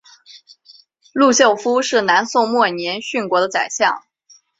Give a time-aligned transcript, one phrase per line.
[1.13, 4.01] 陆秀夫是南宋末年殉国的宰相。